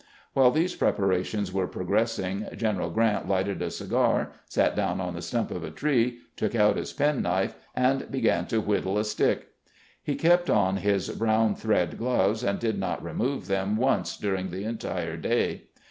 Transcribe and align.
While 0.33 0.49
these 0.49 0.73
preparations 0.73 1.53
were 1.53 1.67
progressing. 1.67 2.47
General 2.55 2.89
Grant 2.89 3.27
lighted 3.27 3.61
a 3.61 3.69
cigar, 3.69 4.31
sat 4.49 4.75
down 4.75 4.99
on 4.99 5.13
the 5.13 5.21
stump 5.21 5.51
of 5.51 5.63
a 5.63 5.69
tree, 5.69 6.21
took 6.35 6.55
out 6.55 6.75
his 6.75 6.91
penknife, 6.91 7.53
and 7.75 8.09
began 8.09 8.47
to 8.47 8.61
whittle 8.61 8.97
a 8.97 9.03
stick. 9.03 9.49
He 10.01 10.15
kept 10.15 10.49
on 10.49 10.77
his 10.77 11.09
brown 11.09 11.53
thread 11.53 11.99
gloves, 11.99 12.43
and 12.43 12.57
did 12.57 12.79
not 12.79 13.03
remove 13.03 13.45
them 13.45 13.77
once 13.77 14.17
during 14.17 14.49
the 14.49 14.63
entire 14.63 15.17
day. 15.17 15.67